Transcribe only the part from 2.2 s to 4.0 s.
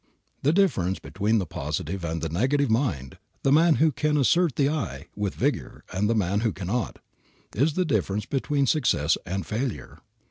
the negative mind, the man who